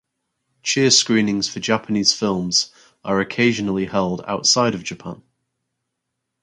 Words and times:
Cheer 0.63 0.89
screenings 0.89 1.47
for 1.47 1.59
Japanese 1.59 2.11
films 2.11 2.73
are 3.03 3.19
occasionally 3.21 3.85
held 3.85 4.23
outside 4.25 4.73
of 4.73 4.83
Japan. 4.83 5.21